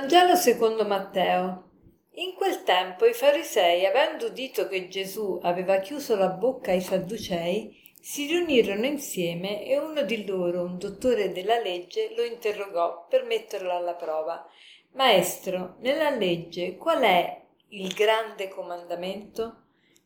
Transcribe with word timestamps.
Vangelo 0.00 0.34
secondo 0.34 0.86
Matteo. 0.86 1.64
In 2.12 2.32
quel 2.32 2.62
tempo 2.62 3.04
i 3.04 3.12
farisei, 3.12 3.84
avendo 3.84 4.28
udito 4.28 4.66
che 4.66 4.88
Gesù 4.88 5.38
aveva 5.42 5.76
chiuso 5.76 6.16
la 6.16 6.28
bocca 6.28 6.70
ai 6.70 6.80
sadducei, 6.80 7.78
si 8.00 8.26
riunirono 8.26 8.86
insieme 8.86 9.62
e 9.62 9.76
uno 9.78 10.00
di 10.00 10.24
loro, 10.24 10.62
un 10.62 10.78
dottore 10.78 11.32
della 11.32 11.60
legge, 11.60 12.14
lo 12.16 12.22
interrogò 12.22 13.04
per 13.10 13.24
metterlo 13.24 13.72
alla 13.72 13.92
prova. 13.92 14.48
Maestro, 14.92 15.76
nella 15.80 16.08
legge 16.08 16.78
qual 16.78 17.02
è 17.02 17.42
il 17.68 17.92
grande 17.92 18.48
comandamento? 18.48 19.64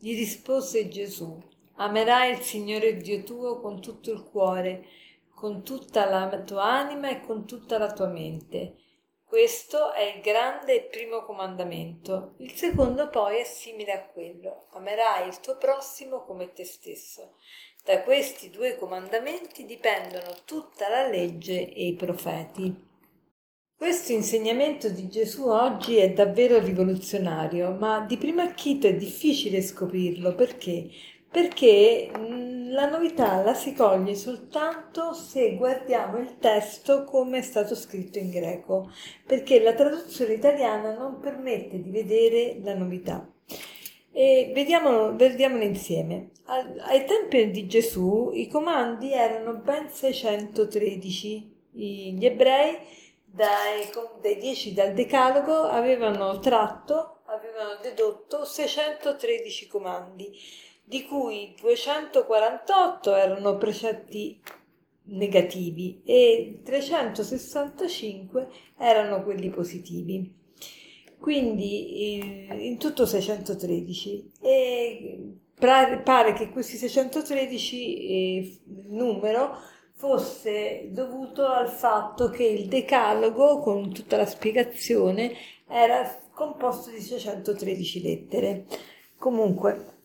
Gli 0.00 0.16
rispose 0.16 0.88
Gesù, 0.88 1.40
amerai 1.76 2.32
il 2.32 2.40
Signore 2.40 2.96
Dio 2.96 3.22
tuo 3.22 3.60
con 3.60 3.80
tutto 3.80 4.10
il 4.10 4.24
cuore, 4.24 4.84
con 5.32 5.62
tutta 5.62 6.10
la 6.10 6.28
tua 6.40 6.64
anima 6.64 7.08
e 7.08 7.20
con 7.20 7.46
tutta 7.46 7.78
la 7.78 7.92
tua 7.92 8.08
mente 8.08 8.78
questo 9.28 9.92
è 9.92 10.02
il 10.14 10.22
grande 10.22 10.76
e 10.76 10.82
primo 10.82 11.24
comandamento. 11.24 12.34
Il 12.38 12.52
secondo 12.52 13.08
poi 13.08 13.40
è 13.40 13.44
simile 13.44 13.90
a 13.90 14.06
quello. 14.06 14.68
Amerai 14.74 15.26
il 15.26 15.40
tuo 15.40 15.56
prossimo 15.56 16.22
come 16.22 16.52
te 16.52 16.64
stesso. 16.64 17.34
Da 17.84 18.02
questi 18.02 18.50
due 18.50 18.76
comandamenti 18.76 19.64
dipendono 19.64 20.32
tutta 20.44 20.88
la 20.88 21.08
legge 21.08 21.72
e 21.72 21.86
i 21.86 21.94
profeti. 21.94 22.72
Questo 23.76 24.12
insegnamento 24.12 24.88
di 24.88 25.08
Gesù 25.08 25.48
oggi 25.48 25.96
è 25.96 26.12
davvero 26.12 26.60
rivoluzionario, 26.60 27.72
ma 27.72 28.00
di 28.00 28.16
primo 28.16 28.42
acchito 28.42 28.86
è 28.86 28.94
difficile 28.94 29.60
scoprirlo 29.60 30.36
perché? 30.36 30.88
Perché 31.30 32.10
la 32.76 32.88
novità 32.88 33.42
la 33.42 33.54
si 33.54 33.74
coglie 33.74 34.14
soltanto 34.14 35.12
se 35.12 35.56
guardiamo 35.56 36.18
il 36.18 36.38
testo 36.38 37.04
come 37.04 37.38
è 37.38 37.42
stato 37.42 37.74
scritto 37.74 38.18
in 38.18 38.30
greco, 38.30 38.90
perché 39.26 39.62
la 39.62 39.74
traduzione 39.74 40.34
italiana 40.34 40.94
non 40.94 41.18
permette 41.20 41.80
di 41.80 41.90
vedere 41.90 42.58
la 42.62 42.74
novità. 42.74 43.28
E 44.12 44.50
vediamolo, 44.54 45.14
vediamolo 45.14 45.62
insieme. 45.62 46.30
Ai 46.46 47.04
tempi 47.04 47.50
di 47.50 47.66
Gesù 47.66 48.30
i 48.32 48.48
comandi 48.48 49.12
erano 49.12 49.58
ben 49.58 49.90
613. 49.90 51.54
Gli 51.72 52.24
ebrei 52.24 52.78
dai, 53.24 53.90
dai 54.22 54.38
10 54.38 54.72
dal 54.72 54.94
Decalogo 54.94 55.64
avevano 55.64 56.38
tratto, 56.38 57.18
avevano 57.26 57.78
dedotto 57.82 58.46
613 58.46 59.66
comandi 59.66 60.32
di 60.88 61.04
cui 61.04 61.52
248 61.60 63.14
erano 63.16 63.56
precetti 63.56 64.40
negativi 65.08 66.00
e 66.04 66.60
365 66.64 68.48
erano 68.78 69.24
quelli 69.24 69.50
positivi. 69.50 70.32
Quindi 71.18 72.68
in 72.68 72.78
tutto 72.78 73.04
613 73.04 74.30
e 74.40 75.34
pare 75.58 76.32
che 76.34 76.50
questi 76.50 76.76
613 76.76 77.96
eh, 77.96 78.58
numero 78.88 79.58
fosse 79.94 80.88
dovuto 80.92 81.46
al 81.46 81.68
fatto 81.68 82.28
che 82.28 82.44
il 82.44 82.68
decalogo 82.68 83.58
con 83.58 83.92
tutta 83.92 84.18
la 84.18 84.26
spiegazione 84.26 85.32
era 85.66 86.22
composto 86.32 86.90
di 86.90 87.00
613 87.00 88.02
lettere. 88.02 88.66
Comunque, 89.16 89.95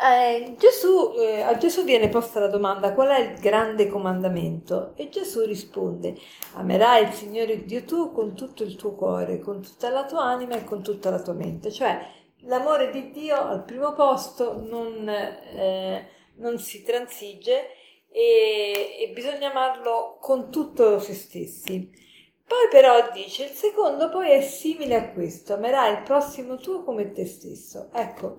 eh, 0.00 0.54
Gesù, 0.58 1.12
eh, 1.18 1.42
a 1.42 1.56
Gesù 1.56 1.84
viene 1.84 2.08
posta 2.08 2.40
la 2.40 2.48
domanda 2.48 2.94
qual 2.94 3.08
è 3.08 3.18
il 3.20 3.38
grande 3.38 3.88
comandamento 3.88 4.92
e 4.96 5.08
Gesù 5.10 5.44
risponde 5.44 6.16
amerai 6.54 7.04
il 7.04 7.12
Signore 7.12 7.64
Dio 7.64 7.84
tuo 7.84 8.10
con 8.10 8.34
tutto 8.34 8.62
il 8.62 8.76
tuo 8.76 8.94
cuore, 8.94 9.38
con 9.38 9.60
tutta 9.60 9.90
la 9.90 10.04
tua 10.04 10.24
anima 10.24 10.56
e 10.56 10.64
con 10.64 10.82
tutta 10.82 11.10
la 11.10 11.20
tua 11.20 11.34
mente, 11.34 11.70
cioè 11.70 12.06
l'amore 12.44 12.90
di 12.90 13.10
Dio 13.10 13.36
al 13.36 13.64
primo 13.64 13.92
posto 13.92 14.64
non, 14.66 15.08
eh, 15.08 16.08
non 16.36 16.58
si 16.58 16.82
transige 16.82 17.68
e, 18.08 18.96
e 19.00 19.12
bisogna 19.14 19.50
amarlo 19.50 20.18
con 20.20 20.50
tutto 20.50 20.98
se 21.00 21.14
stessi. 21.14 22.10
Poi 22.44 22.68
però 22.70 23.10
dice 23.12 23.44
il 23.44 23.50
secondo 23.50 24.10
poi 24.10 24.30
è 24.30 24.42
simile 24.42 24.94
a 24.96 25.10
questo, 25.10 25.54
amerai 25.54 25.92
il 25.92 26.02
prossimo 26.02 26.56
tuo 26.56 26.82
come 26.82 27.12
te 27.12 27.24
stesso. 27.24 27.88
Ecco, 27.94 28.36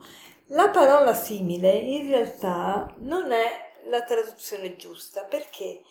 la 0.47 0.69
parola 0.69 1.13
simile 1.13 1.71
in 1.71 2.09
realtà 2.09 2.93
non 2.97 3.31
è 3.31 3.71
la 3.85 4.03
traduzione 4.03 4.75
giusta 4.75 5.23
perché? 5.23 5.81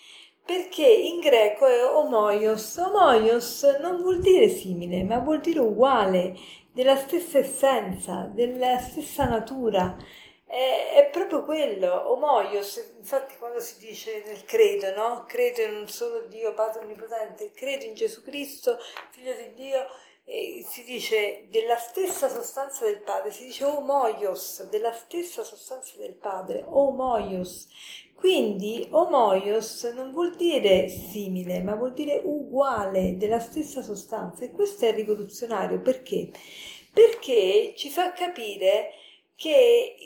Perché 0.45 0.87
in 0.87 1.21
greco 1.21 1.67
è 1.67 1.85
omoios. 1.85 2.77
Omoios 2.77 3.63
non 3.81 4.03
vuol 4.03 4.21
dire 4.21 4.49
simile, 4.49 5.05
ma 5.05 5.19
vuol 5.19 5.41
dire 5.41 5.61
uguale, 5.61 6.35
della 6.73 6.97
stessa 6.97 7.39
essenza, 7.39 8.29
della 8.33 8.79
stessa 8.79 9.25
natura. 9.25 9.97
È, 10.45 10.95
è 10.97 11.11
proprio 11.11 11.45
quello, 11.45 12.11
omoios. 12.11 12.95
Infatti, 12.99 13.37
quando 13.39 13.61
si 13.61 13.79
dice 13.79 14.23
nel 14.27 14.45
credo, 14.45 14.93
no? 14.95 15.25
Credo 15.27 15.63
in 15.63 15.77
un 15.77 15.89
solo 15.89 16.27
Dio, 16.27 16.55
Padre 16.55 16.83
Onnipotente, 16.83 17.53
credo 17.53 17.85
in 17.85 17.95
Gesù 17.95 18.23
Cristo, 18.23 18.79
Figlio 19.11 19.33
di 19.35 19.55
Dio 19.55 19.87
si 20.25 20.85
dice 20.85 21.47
della 21.51 21.77
stessa 21.77 22.29
sostanza 22.29 22.85
del 22.85 23.03
padre, 23.03 23.33
si 23.33 23.45
dice 23.45 23.65
omoios, 23.65 24.69
della 24.69 24.93
stessa 24.93 25.43
sostanza 25.43 25.97
del 25.99 26.15
padre, 26.15 26.65
omoios. 26.67 27.69
Quindi 28.15 28.87
omoios 28.91 29.83
non 29.95 30.13
vuol 30.13 30.37
dire 30.37 30.89
simile, 30.89 31.61
ma 31.61 31.75
vuol 31.75 31.93
dire 31.93 32.21
uguale, 32.23 33.17
della 33.17 33.41
stessa 33.41 33.83
sostanza. 33.83 34.45
E 34.45 34.53
questo 34.53 34.87
è 34.87 34.95
rivoluzionario 34.95 35.81
perché? 35.81 36.31
Perché 36.93 37.75
ci 37.77 37.91
fa 37.91 38.13
capire 38.13 38.93
che 39.35 39.97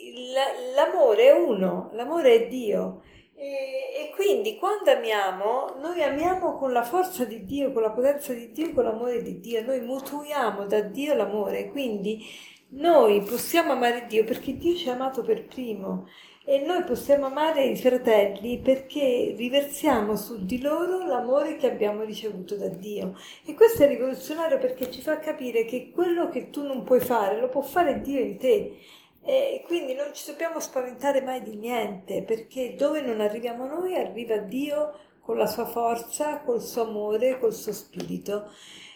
l'amore 0.73 1.27
è 1.27 1.31
uno, 1.31 1.89
l'amore 1.93 2.33
è 2.33 2.47
Dio. 2.47 3.03
E, 3.39 4.09
e, 4.09 4.11
quindi 4.15 4.57
quando 4.57 4.89
amiamo, 4.89 5.75
noi 5.79 6.01
amiamo 6.01 6.55
con 6.55 6.71
la 6.71 6.81
forza 6.81 7.23
di 7.23 7.45
Dio, 7.45 7.71
con 7.71 7.83
la 7.83 7.91
potenza 7.91 8.33
di 8.33 8.51
Dio, 8.51 8.73
con 8.73 8.83
l'amore 8.83 9.21
di 9.21 9.39
Dio, 9.39 9.63
noi 9.63 9.79
mutuiamo 9.81 10.65
da 10.65 10.81
Dio 10.81 11.13
l'amore, 11.13 11.69
quindi 11.69 12.25
noi 12.69 13.21
possiamo 13.21 13.73
amare 13.73 14.07
Dio 14.07 14.23
perché 14.23 14.57
Dio 14.57 14.75
ci 14.75 14.89
ha 14.89 14.93
amato 14.93 15.21
per 15.21 15.45
primo. 15.45 16.07
E 16.43 16.63
noi 16.65 16.83
possiamo 16.83 17.27
amare 17.27 17.65
i 17.65 17.75
fratelli 17.75 18.57
perché 18.57 19.35
riversiamo 19.37 20.15
su 20.15 20.43
di 20.43 20.59
loro 20.59 21.05
l'amore 21.05 21.57
che 21.57 21.69
abbiamo 21.69 22.03
ricevuto 22.03 22.55
da 22.55 22.69
Dio. 22.69 23.15
E 23.45 23.53
questo 23.53 23.83
è 23.83 23.87
rivoluzionario 23.87 24.57
perché 24.57 24.89
ci 24.89 25.01
fa 25.01 25.19
capire 25.19 25.65
che 25.65 25.91
quello 25.93 26.29
che 26.29 26.49
tu 26.49 26.65
non 26.65 26.83
puoi 26.83 27.01
fare 27.01 27.39
lo 27.39 27.49
può 27.49 27.61
fare 27.61 28.01
Dio 28.01 28.19
in 28.19 28.37
te 28.37 28.77
e 29.27 29.61
quindi 29.65 29.93
non 29.93 30.13
ci 30.13 30.31
dobbiamo 30.31 30.61
spaventare 30.61 31.21
mai 31.21 31.41
di 31.41 31.57
niente, 31.57 32.23
perché 32.23 32.75
dove 32.75 33.01
non 33.01 33.19
arriviamo 33.19 33.65
noi 33.65 33.93
arriva 33.93 34.37
Dio 34.37 34.93
con 35.19 35.35
la 35.37 35.47
sua 35.47 35.65
forza, 35.65 36.39
col 36.39 36.61
suo 36.61 36.83
amore, 36.83 37.37
col 37.37 37.53
suo 37.53 37.73
spirito. 37.73 38.49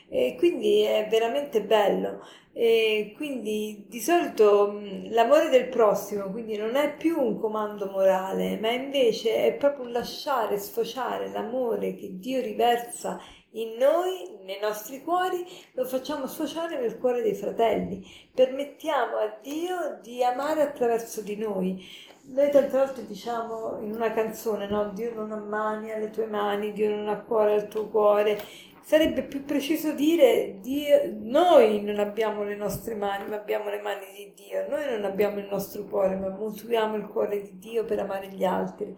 E 0.07 0.35
quindi 0.37 0.83
è 0.83 1.05
veramente 1.09 1.61
bello. 1.61 2.25
E 2.53 3.13
quindi 3.17 3.85
di 3.89 3.99
solito 3.99 4.79
l'amore 5.09 5.49
del 5.49 5.67
prossimo 5.67 6.29
quindi 6.31 6.55
non 6.55 6.75
è 6.75 6.95
più 6.95 7.19
un 7.19 7.37
comando 7.37 7.87
morale, 7.87 8.57
ma 8.57 8.71
invece 8.71 9.35
è 9.45 9.53
proprio 9.55 9.83
un 9.85 9.91
lasciare 9.91 10.57
sfociare 10.57 11.29
l'amore 11.29 11.95
che 11.95 12.07
Dio 12.19 12.39
riversa 12.41 13.19
in 13.53 13.75
noi, 13.77 14.39
nei 14.45 14.59
nostri 14.61 15.01
cuori, 15.01 15.45
lo 15.73 15.83
facciamo 15.85 16.25
sfociare 16.25 16.79
nel 16.79 16.97
cuore 16.97 17.21
dei 17.21 17.35
fratelli. 17.35 18.01
Permettiamo 18.33 19.17
a 19.17 19.37
Dio 19.41 19.99
di 20.01 20.23
amare 20.23 20.61
attraverso 20.61 21.21
di 21.21 21.35
noi. 21.35 21.85
Noi 22.23 22.49
tante 22.49 22.77
volte 22.77 23.05
diciamo 23.05 23.79
in 23.81 23.91
una 23.91 24.13
canzone, 24.13 24.67
no? 24.67 24.91
Dio 24.93 25.13
non 25.13 25.31
ha 25.33 25.37
mani 25.37 25.91
alle 25.91 26.11
tue 26.11 26.27
mani, 26.27 26.71
Dio 26.71 26.95
non 26.95 27.09
ha 27.09 27.19
cuore 27.19 27.55
al 27.55 27.67
tuo 27.67 27.89
cuore. 27.89 28.39
Sarebbe 28.83 29.23
più 29.23 29.43
preciso 29.43 29.91
dire 29.91 30.59
Dio, 30.61 31.11
noi 31.19 31.81
non 31.81 31.99
abbiamo 31.99 32.43
le 32.43 32.55
nostre 32.55 32.95
mani, 32.95 33.27
ma 33.27 33.35
abbiamo 33.35 33.69
le 33.69 33.81
mani 33.81 34.05
di 34.15 34.33
Dio. 34.33 34.67
Noi 34.69 34.89
non 34.89 35.03
abbiamo 35.03 35.39
il 35.39 35.47
nostro 35.49 35.83
cuore, 35.83 36.15
ma 36.15 36.29
mutuiamo 36.29 36.95
il 36.95 37.07
cuore 37.07 37.41
di 37.41 37.57
Dio 37.57 37.83
per 37.83 37.99
amare 37.99 38.29
gli 38.29 38.45
altri. 38.45 38.95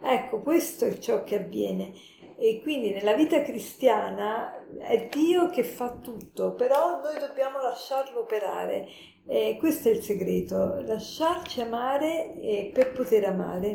Ecco, 0.00 0.40
questo 0.40 0.86
è 0.86 0.98
ciò 0.98 1.22
che 1.22 1.36
avviene. 1.36 1.92
E 2.36 2.60
quindi 2.62 2.90
nella 2.90 3.14
vita 3.14 3.42
cristiana 3.42 4.64
è 4.78 5.08
Dio 5.10 5.50
che 5.50 5.64
fa 5.64 5.90
tutto, 5.90 6.54
però 6.54 7.00
noi 7.00 7.18
dobbiamo 7.18 7.60
lasciarlo 7.60 8.20
operare. 8.20 8.88
E 9.26 9.56
questo 9.58 9.88
è 9.88 9.92
il 9.92 10.02
segreto, 10.02 10.80
lasciarci 10.82 11.60
amare 11.60 12.34
eh, 12.40 12.70
per 12.72 12.92
poter 12.92 13.24
amare. 13.24 13.74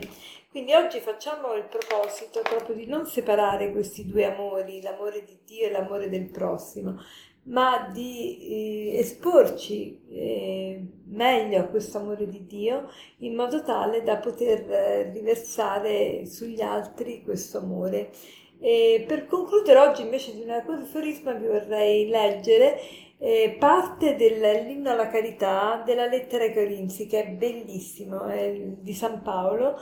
Quindi 0.50 0.74
oggi 0.74 1.00
facciamo 1.00 1.54
il 1.54 1.66
proposito 1.66 2.42
proprio 2.42 2.76
di 2.76 2.86
non 2.86 3.06
separare 3.06 3.72
questi 3.72 4.06
due 4.06 4.26
amori, 4.26 4.82
l'amore 4.82 5.24
di 5.24 5.38
Dio 5.46 5.68
e 5.68 5.72
l'amore 5.72 6.10
del 6.10 6.30
prossimo, 6.30 7.00
ma 7.44 7.90
di 7.94 8.94
eh, 8.94 9.00
esporci 9.00 10.02
eh, 10.10 10.86
meglio 11.06 11.60
a 11.60 11.66
questo 11.66 12.00
amore 12.00 12.28
di 12.28 12.46
Dio 12.46 12.90
in 13.18 13.36
modo 13.36 13.64
tale 13.64 14.04
da 14.04 14.18
poter 14.18 14.70
eh, 14.70 15.12
riversare 15.12 16.26
sugli 16.26 16.62
altri 16.62 17.24
questo 17.24 17.60
amore 17.60 18.12
E 18.60 19.06
per 19.08 19.28
concludere 19.28 19.80
oggi 19.80 20.02
invece 20.02 20.34
di 20.34 20.42
una 20.42 20.64
cosa 20.64 20.82
aforisma 20.82 21.34
vi 21.34 21.48
vorrei 21.48 22.08
leggere 22.08 22.80
eh, 23.20 23.56
parte 23.60 24.16
dell'inno 24.16 24.90
alla 24.92 25.10
carità 25.10 25.82
della 25.86 26.08
lettera 26.08 26.44
ai 26.44 26.54
Corinzi 26.54 27.08
che 27.08 27.24
è 27.24 27.28
bellissimo, 27.30 28.26
è 28.26 28.52
di 28.54 28.94
San 28.94 29.22
Paolo 29.22 29.78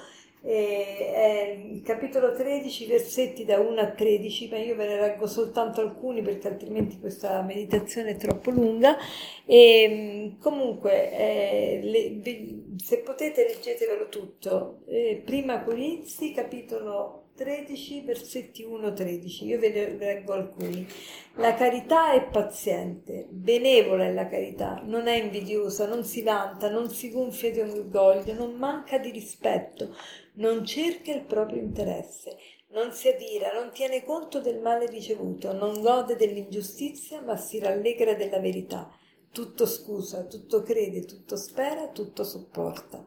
è 0.47 1.57
il 1.71 1.81
capitolo 1.81 2.31
13, 2.31 2.85
versetti 2.85 3.45
da 3.45 3.59
1 3.59 3.81
a 3.81 3.89
13, 3.89 4.49
ma 4.49 4.57
io 4.57 4.75
ve 4.75 4.85
ne 4.85 4.99
leggo 4.99 5.25
soltanto 5.25 5.81
alcuni 5.81 6.21
perché 6.21 6.49
altrimenti 6.49 6.99
questa 6.99 7.41
meditazione 7.41 8.11
è 8.11 8.15
troppo 8.15 8.51
lunga. 8.51 8.95
E, 9.43 10.35
comunque, 10.39 11.11
eh, 11.11 11.79
le, 11.81 12.75
se 12.77 12.99
potete, 12.99 13.47
leggetevelo 13.47 14.07
tutto. 14.07 14.81
Eh, 14.85 15.23
prima 15.25 15.63
Corinzi, 15.63 16.31
capitolo 16.31 17.24
13, 17.35 18.01
versetti 18.03 18.63
1-13, 18.63 19.45
io 19.45 19.59
ve 19.59 19.69
ne 19.69 19.97
leggo 19.97 20.31
alcuni. 20.31 20.87
La 21.35 21.53
carità 21.53 22.13
è 22.13 22.25
paziente, 22.29 23.27
benevola 23.29 24.05
è 24.05 24.13
la 24.13 24.27
carità, 24.27 24.81
non 24.85 25.07
è 25.07 25.21
invidiosa, 25.21 25.85
non 25.85 26.05
si 26.05 26.23
vanta, 26.23 26.69
non 26.69 26.89
si 26.89 27.11
gonfia 27.11 27.51
di 27.51 27.59
orgoglio, 27.59 28.33
non 28.33 28.55
manca 28.55 28.97
di 28.97 29.11
rispetto, 29.11 29.93
non 30.35 30.65
cerca 30.65 31.11
il 31.11 31.25
proprio 31.25 31.61
interesse, 31.61 32.37
non 32.69 32.93
si 32.93 33.09
adira, 33.09 33.51
non 33.51 33.71
tiene 33.73 34.05
conto 34.05 34.39
del 34.39 34.61
male 34.61 34.85
ricevuto, 34.87 35.51
non 35.51 35.81
gode 35.81 36.15
dell'ingiustizia, 36.15 37.21
ma 37.21 37.35
si 37.35 37.59
rallegra 37.59 38.13
della 38.13 38.39
verità. 38.39 38.89
Tutto 39.29 39.65
scusa, 39.65 40.23
tutto 40.23 40.63
crede, 40.63 41.03
tutto 41.03 41.35
spera, 41.35 41.89
tutto 41.89 42.23
sopporta. 42.23 43.05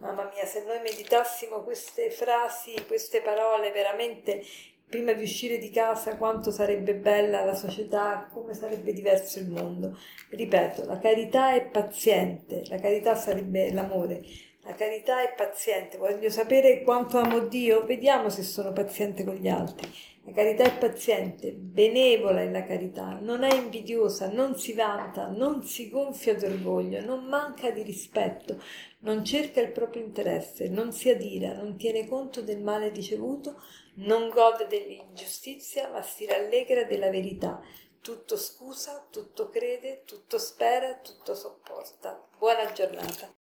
Mamma 0.00 0.30
mia, 0.34 0.46
se 0.46 0.64
noi 0.64 0.80
meditassimo 0.80 1.62
queste 1.62 2.10
frasi, 2.10 2.74
queste 2.86 3.20
parole, 3.20 3.70
veramente 3.70 4.42
prima 4.88 5.12
di 5.12 5.22
uscire 5.22 5.58
di 5.58 5.68
casa, 5.70 6.16
quanto 6.16 6.50
sarebbe 6.50 6.94
bella 6.94 7.44
la 7.44 7.54
società, 7.54 8.26
come 8.32 8.54
sarebbe 8.54 8.94
diverso 8.94 9.40
il 9.40 9.50
mondo. 9.50 9.98
Ripeto, 10.30 10.86
la 10.86 10.98
carità 10.98 11.52
è 11.52 11.66
paziente, 11.66 12.62
la 12.68 12.78
carità 12.78 13.14
sarebbe 13.14 13.70
l'amore. 13.74 14.22
La 14.62 14.74
carità 14.74 15.22
è 15.22 15.34
paziente, 15.34 15.98
voglio 15.98 16.30
sapere 16.30 16.82
quanto 16.82 17.18
amo 17.18 17.40
Dio, 17.40 17.84
vediamo 17.84 18.30
se 18.30 18.42
sono 18.42 18.72
paziente 18.72 19.22
con 19.22 19.34
gli 19.34 19.48
altri. 19.48 19.86
La 20.24 20.32
carità 20.32 20.64
è 20.64 20.78
paziente, 20.78 21.52
benevola 21.52 22.42
è 22.42 22.50
la 22.50 22.64
carità, 22.64 23.18
non 23.20 23.42
è 23.42 23.54
invidiosa, 23.54 24.30
non 24.30 24.56
si 24.56 24.74
vanta, 24.74 25.28
non 25.28 25.64
si 25.64 25.88
gonfia 25.88 26.36
d'orgoglio, 26.36 27.00
non 27.02 27.24
manca 27.24 27.70
di 27.70 27.82
rispetto, 27.82 28.62
non 29.00 29.24
cerca 29.24 29.60
il 29.60 29.72
proprio 29.72 30.02
interesse, 30.02 30.68
non 30.68 30.92
si 30.92 31.08
adira, 31.08 31.54
non 31.54 31.76
tiene 31.76 32.06
conto 32.06 32.42
del 32.42 32.62
male 32.62 32.90
ricevuto, 32.90 33.62
non 33.94 34.28
gode 34.28 34.66
dell'ingiustizia, 34.66 35.88
ma 35.88 36.02
si 36.02 36.26
rallegra 36.26 36.84
della 36.84 37.10
verità. 37.10 37.60
Tutto 38.00 38.36
scusa, 38.36 39.06
tutto 39.10 39.48
crede, 39.48 40.02
tutto 40.04 40.38
spera, 40.38 40.98
tutto 40.98 41.34
sopporta. 41.34 42.28
Buona 42.38 42.70
giornata. 42.72 43.39